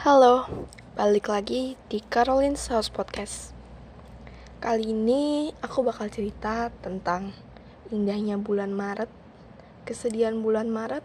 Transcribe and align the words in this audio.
Halo, 0.00 0.48
balik 0.96 1.28
lagi 1.28 1.76
di 1.92 2.00
Caroline's 2.00 2.72
House 2.72 2.88
Podcast. 2.88 3.52
Kali 4.56 4.96
ini 4.96 5.52
aku 5.60 5.84
bakal 5.84 6.08
cerita 6.08 6.72
tentang 6.80 7.36
indahnya 7.92 8.40
bulan 8.40 8.72
Maret, 8.72 9.12
kesedihan 9.84 10.40
bulan 10.40 10.72
Maret, 10.72 11.04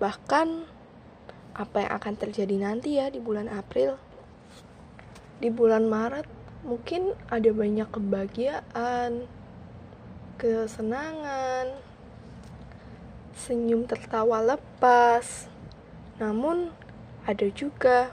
bahkan 0.00 0.64
apa 1.52 1.84
yang 1.84 1.92
akan 2.00 2.14
terjadi 2.16 2.56
nanti 2.56 2.96
ya 2.96 3.12
di 3.12 3.20
bulan 3.20 3.44
April. 3.52 4.00
Di 5.36 5.52
bulan 5.52 5.84
Maret 5.84 6.24
mungkin 6.64 7.12
ada 7.28 7.52
banyak 7.52 7.92
kebahagiaan, 7.92 9.28
kesenangan, 10.40 11.76
senyum 13.36 13.84
tertawa 13.84 14.40
lepas. 14.40 15.52
Namun 16.16 16.72
ada 17.24 17.48
juga 17.48 18.12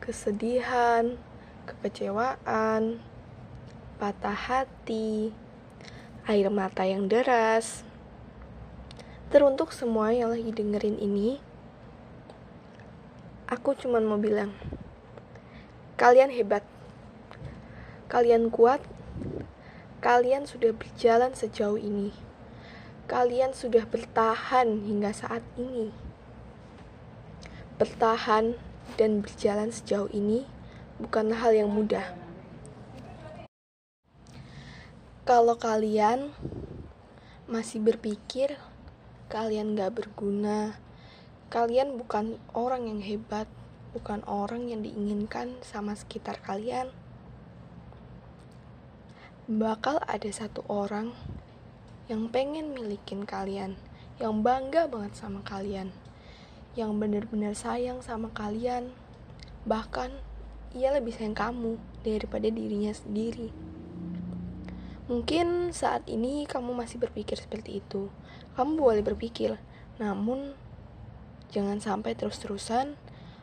kesedihan, 0.00 1.20
kekecewaan, 1.68 2.96
patah 4.00 4.32
hati, 4.32 5.36
air 6.24 6.48
mata 6.48 6.88
yang 6.88 7.12
deras. 7.12 7.84
Teruntuk 9.28 9.76
semua 9.76 10.16
yang 10.16 10.32
lagi 10.32 10.48
dengerin 10.48 10.96
ini, 10.96 11.44
aku 13.52 13.76
cuma 13.76 14.00
mau 14.00 14.16
bilang, 14.16 14.56
kalian 16.00 16.32
hebat, 16.32 16.64
kalian 18.08 18.48
kuat, 18.48 18.80
kalian 20.00 20.48
sudah 20.48 20.72
berjalan 20.72 21.36
sejauh 21.36 21.76
ini, 21.76 22.16
kalian 23.12 23.52
sudah 23.52 23.84
bertahan 23.84 24.88
hingga 24.88 25.12
saat 25.12 25.44
ini 25.60 26.11
bertahan 27.82 28.54
dan 28.94 29.26
berjalan 29.26 29.74
sejauh 29.74 30.06
ini 30.14 30.46
bukanlah 31.02 31.34
hal 31.34 31.50
yang 31.50 31.66
mudah. 31.66 32.14
Kalau 35.26 35.58
kalian 35.58 36.30
masih 37.50 37.82
berpikir 37.82 38.54
kalian 39.26 39.74
gak 39.74 39.98
berguna, 39.98 40.78
kalian 41.50 41.98
bukan 41.98 42.38
orang 42.54 42.86
yang 42.86 43.02
hebat, 43.02 43.50
bukan 43.90 44.22
orang 44.30 44.70
yang 44.70 44.86
diinginkan 44.86 45.58
sama 45.66 45.98
sekitar 45.98 46.38
kalian, 46.38 46.86
bakal 49.50 49.98
ada 50.06 50.30
satu 50.30 50.62
orang 50.70 51.10
yang 52.06 52.30
pengen 52.30 52.78
milikin 52.78 53.26
kalian, 53.26 53.74
yang 54.22 54.46
bangga 54.46 54.86
banget 54.86 55.18
sama 55.18 55.42
kalian 55.42 55.90
yang 56.72 56.96
benar-benar 56.96 57.52
sayang 57.52 58.00
sama 58.00 58.32
kalian. 58.32 58.96
Bahkan 59.68 60.08
ia 60.72 60.88
lebih 60.88 61.12
sayang 61.12 61.36
kamu 61.36 61.76
daripada 62.00 62.48
dirinya 62.48 62.92
sendiri. 62.96 63.52
Mungkin 65.12 65.76
saat 65.76 66.08
ini 66.08 66.48
kamu 66.48 66.72
masih 66.72 66.96
berpikir 66.96 67.36
seperti 67.36 67.84
itu. 67.84 68.08
Kamu 68.56 68.80
boleh 68.80 69.04
berpikir, 69.04 69.60
namun 70.00 70.56
jangan 71.52 71.76
sampai 71.84 72.16
terus-terusan, 72.16 72.96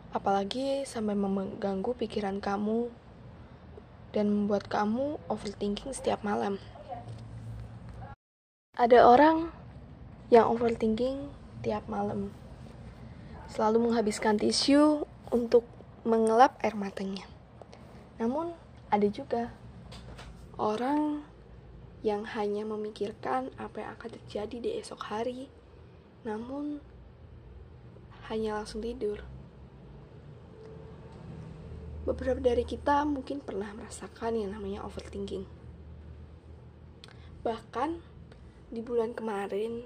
apalagi 0.10 0.82
sampai 0.90 1.14
mengganggu 1.14 1.94
pikiran 1.94 2.42
kamu 2.42 2.90
dan 4.10 4.26
membuat 4.34 4.66
kamu 4.66 5.22
overthinking 5.30 5.94
setiap 5.94 6.26
malam. 6.26 6.58
Ada 8.74 9.06
orang 9.06 9.54
yang 10.34 10.50
overthinking 10.50 11.30
tiap 11.62 11.86
malam 11.86 12.34
selalu 13.50 13.90
menghabiskan 13.90 14.38
tisu 14.38 15.10
untuk 15.34 15.66
mengelap 16.06 16.56
air 16.62 16.78
matanya. 16.78 17.26
Namun, 18.22 18.54
ada 18.94 19.06
juga 19.10 19.54
orang 20.58 21.26
yang 22.06 22.24
hanya 22.24 22.64
memikirkan 22.64 23.52
apa 23.60 23.84
yang 23.84 23.90
akan 24.00 24.10
terjadi 24.22 24.58
di 24.62 24.70
esok 24.80 25.02
hari, 25.12 25.52
namun 26.24 26.80
hanya 28.32 28.62
langsung 28.62 28.80
tidur. 28.80 29.26
Beberapa 32.08 32.40
dari 32.40 32.64
kita 32.64 33.04
mungkin 33.04 33.44
pernah 33.44 33.70
merasakan 33.76 34.40
yang 34.40 34.56
namanya 34.56 34.86
overthinking. 34.88 35.44
Bahkan 37.44 38.00
di 38.72 38.82
bulan 38.86 39.12
kemarin, 39.18 39.84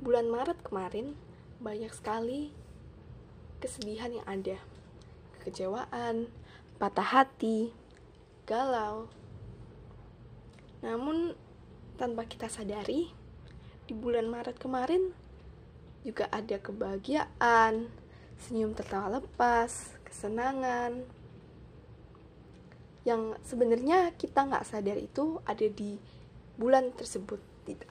bulan 0.00 0.30
Maret 0.30 0.62
kemarin, 0.62 1.16
banyak 1.60 1.92
sekali 1.92 2.59
kesedihan 3.60 4.10
yang 4.10 4.26
ada, 4.26 4.58
kekecewaan, 5.38 6.32
patah 6.80 7.04
hati, 7.04 7.70
galau. 8.48 9.06
Namun, 10.80 11.36
tanpa 12.00 12.24
kita 12.24 12.48
sadari, 12.48 13.12
di 13.84 13.92
bulan 13.92 14.32
Maret 14.32 14.56
kemarin 14.56 15.12
juga 16.00 16.24
ada 16.32 16.56
kebahagiaan, 16.56 17.92
senyum 18.40 18.72
tertawa 18.72 19.20
lepas, 19.20 20.00
kesenangan, 20.08 21.04
yang 23.04 23.36
sebenarnya 23.44 24.12
kita 24.16 24.44
nggak 24.48 24.64
sadar 24.64 24.96
itu 24.96 25.40
ada 25.44 25.66
di 25.68 26.00
bulan 26.56 26.92
tersebut, 26.96 27.40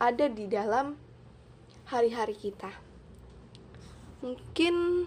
ada 0.02 0.25
di 0.29 0.46
dalam 0.50 0.97
hari-hari 1.90 2.38
kita. 2.38 2.69
Mungkin 4.22 5.06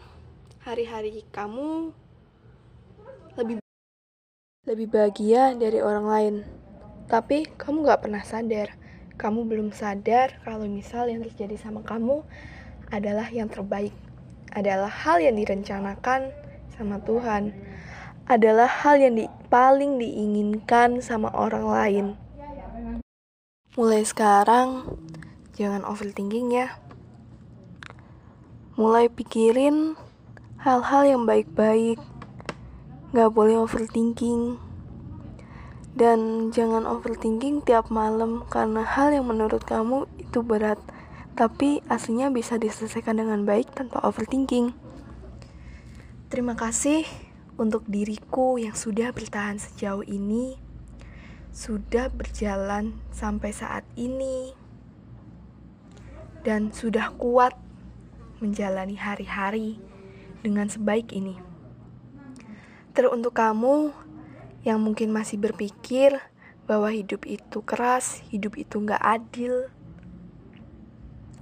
hari-hari 0.62 1.26
kamu 1.34 1.90
lebih 3.34 3.58
lebih 4.62 4.86
bahagia 4.94 5.58
dari 5.58 5.82
orang 5.82 6.06
lain. 6.06 6.34
Tapi 7.10 7.50
kamu 7.58 7.82
gak 7.82 8.06
pernah 8.06 8.22
sadar. 8.22 8.78
Kamu 9.18 9.42
belum 9.50 9.74
sadar 9.74 10.38
kalau 10.46 10.70
misal 10.70 11.10
yang 11.10 11.26
terjadi 11.26 11.58
sama 11.58 11.82
kamu 11.82 12.22
adalah 12.94 13.26
yang 13.34 13.50
terbaik. 13.50 13.90
Adalah 14.54 14.86
hal 14.86 15.18
yang 15.18 15.34
direncanakan 15.34 16.30
sama 16.78 17.02
Tuhan. 17.02 17.50
Adalah 18.30 18.70
hal 18.70 19.02
yang 19.02 19.18
di, 19.18 19.26
paling 19.50 19.98
diinginkan 19.98 21.02
sama 21.02 21.34
orang 21.34 21.66
lain. 21.66 22.06
Mulai 23.74 24.06
sekarang, 24.06 24.94
jangan 25.58 25.82
overthinking 25.82 26.54
ya. 26.54 26.78
Mulai 28.78 29.10
pikirin 29.10 29.98
hal-hal 30.62 31.02
yang 31.02 31.22
baik-baik, 31.26 31.98
gak 33.10 33.34
boleh 33.34 33.58
overthinking. 33.66 34.62
Dan 35.98 36.48
jangan 36.54 36.86
overthinking 36.86 37.66
tiap 37.66 37.90
malam 37.90 38.46
karena 38.46 38.86
hal 38.86 39.10
yang 39.10 39.26
menurut 39.26 39.66
kamu 39.66 40.06
itu 40.22 40.46
berat, 40.46 40.78
tapi 41.34 41.82
aslinya 41.90 42.30
bisa 42.30 42.62
diselesaikan 42.62 43.18
dengan 43.18 43.42
baik 43.42 43.74
tanpa 43.74 44.06
overthinking. 44.06 44.70
Terima 46.30 46.54
kasih 46.54 47.10
untuk 47.58 47.82
diriku 47.90 48.54
yang 48.54 48.78
sudah 48.78 49.10
bertahan 49.10 49.58
sejauh 49.58 50.06
ini, 50.06 50.54
sudah 51.50 52.06
berjalan 52.06 53.02
sampai 53.10 53.50
saat 53.50 53.82
ini, 53.98 54.54
dan 56.46 56.70
sudah 56.70 57.10
kuat 57.18 57.58
menjalani 58.38 58.94
hari-hari 58.94 59.91
dengan 60.42 60.66
sebaik 60.66 61.14
ini. 61.14 61.38
Teruntuk 62.92 63.38
kamu 63.38 63.94
yang 64.66 64.82
mungkin 64.82 65.14
masih 65.14 65.38
berpikir 65.38 66.18
bahwa 66.66 66.90
hidup 66.90 67.24
itu 67.26 67.62
keras, 67.62 68.20
hidup 68.28 68.58
itu 68.58 68.78
nggak 68.78 69.00
adil. 69.00 69.70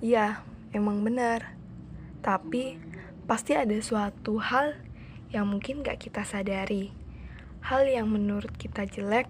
Ya, 0.01 0.45
emang 0.73 1.05
benar. 1.05 1.57
Tapi 2.21 2.81
pasti 3.25 3.57
ada 3.57 3.77
suatu 3.81 4.41
hal 4.41 4.77
yang 5.31 5.49
mungkin 5.49 5.85
gak 5.87 6.03
kita 6.03 6.27
sadari. 6.27 6.91
Hal 7.61 7.85
yang 7.85 8.09
menurut 8.09 8.51
kita 8.57 8.89
jelek, 8.89 9.29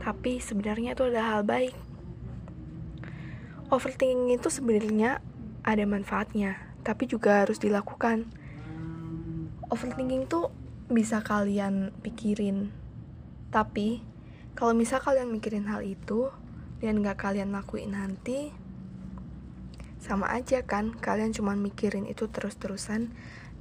tapi 0.00 0.40
sebenarnya 0.40 0.96
itu 0.96 1.04
adalah 1.06 1.38
hal 1.38 1.42
baik. 1.44 1.76
Overthinking 3.68 4.32
itu 4.32 4.48
sebenarnya 4.48 5.20
ada 5.60 5.84
manfaatnya, 5.84 6.56
tapi 6.80 7.04
juga 7.04 7.44
harus 7.44 7.60
dilakukan 7.60 8.32
overthinking 9.68 10.28
tuh 10.28 10.52
bisa 10.88 11.20
kalian 11.20 11.92
pikirin. 12.00 12.72
Tapi 13.52 14.00
kalau 14.56 14.72
misal 14.72 15.00
kalian 15.04 15.28
mikirin 15.28 15.68
hal 15.68 15.84
itu 15.84 16.32
dan 16.80 17.04
gak 17.04 17.20
kalian 17.20 17.52
lakuin 17.52 17.92
nanti 17.92 18.54
sama 19.98 20.30
aja 20.30 20.62
kan 20.62 20.94
kalian 20.94 21.34
cuma 21.34 21.58
mikirin 21.58 22.06
itu 22.06 22.30
terus-terusan 22.30 23.10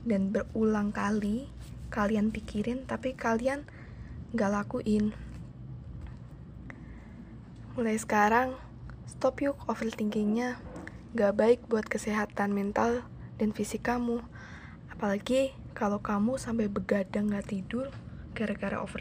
dan 0.05 0.21
berulang 0.29 0.93
kali 0.93 1.49
kalian 1.89 2.29
pikirin 2.29 2.85
tapi 2.87 3.17
kalian 3.17 3.67
gak 4.31 4.51
lakuin. 4.53 5.11
Mulai 7.75 7.97
sekarang 7.99 8.57
stop 9.05 9.43
yuk 9.43 9.59
overthinkingnya. 9.67 10.57
Gak 11.17 11.33
baik 11.35 11.59
buat 11.67 11.87
kesehatan 11.89 12.53
mental 12.53 13.03
dan 13.41 13.51
fisik 13.51 13.85
kamu 13.85 14.21
apalagi 14.97 15.53
kalau 15.77 16.01
kamu 16.01 16.41
sampai 16.41 16.65
begadang 16.65 17.29
gak 17.29 17.53
tidur 17.53 17.93
gara-gara 18.33 18.81
over 18.81 18.97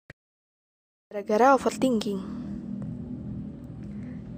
gara-gara 1.09 1.57
overthinking. 1.57 2.21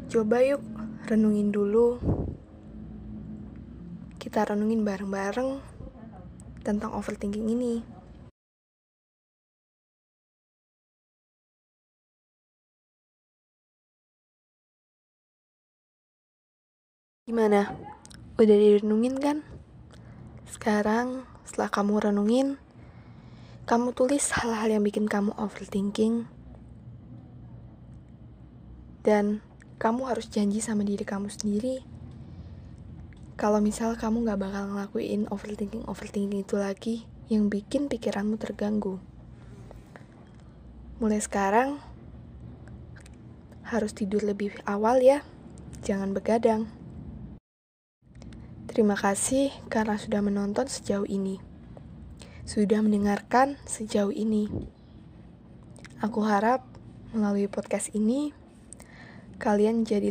Coba 0.07 0.39
yuk 0.47 0.63
renungin 1.11 1.51
dulu. 1.51 1.99
Kita 4.23 4.47
renungin 4.47 4.87
bareng-bareng 4.87 5.59
tentang 6.63 6.95
overthinking 6.95 7.51
ini. 7.51 7.83
Gimana? 17.27 17.75
Udah 18.39 18.55
direnungin 18.55 19.19
kan? 19.19 19.43
Sekarang, 20.47 21.27
setelah 21.49 21.73
kamu 21.73 22.13
renungin, 22.13 22.61
kamu 23.65 23.97
tulis 23.97 24.37
hal-hal 24.37 24.69
yang 24.69 24.85
bikin 24.85 25.09
kamu 25.09 25.33
overthinking. 25.41 26.29
Dan 29.01 29.41
kamu 29.81 30.13
harus 30.13 30.29
janji 30.29 30.61
sama 30.61 30.85
diri 30.85 31.09
kamu 31.09 31.33
sendiri. 31.33 31.81
Kalau 33.41 33.65
misal 33.65 33.97
kamu 33.97 34.29
gak 34.29 34.45
bakal 34.45 34.69
ngelakuin 34.77 35.25
overthinking-overthinking 35.33 36.45
itu 36.45 36.61
lagi 36.61 37.09
yang 37.33 37.49
bikin 37.49 37.89
pikiranmu 37.89 38.37
terganggu. 38.37 39.01
Mulai 41.01 41.25
sekarang, 41.25 41.81
harus 43.65 43.97
tidur 43.97 44.21
lebih 44.21 44.53
awal 44.69 45.01
ya. 45.01 45.25
Jangan 45.81 46.13
begadang. 46.13 46.78
Terima 48.79 48.95
kasih 48.95 49.51
karena 49.67 49.99
sudah 49.99 50.23
menonton 50.23 50.71
sejauh 50.71 51.03
ini. 51.03 51.43
Sudah 52.47 52.79
mendengarkan 52.79 53.59
sejauh 53.67 54.15
ini. 54.15 54.47
Aku 55.99 56.23
harap 56.23 56.63
melalui 57.11 57.51
podcast 57.51 57.91
ini 57.91 58.31
kalian 59.43 59.83
jadi 59.83 60.07